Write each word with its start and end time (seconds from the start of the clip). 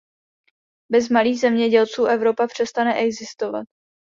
Bez 0.91 1.09
malých 1.09 1.39
zemědělců 1.39 2.05
Evropa 2.05 2.47
přestane 2.47 2.95
existovat. 3.03 3.67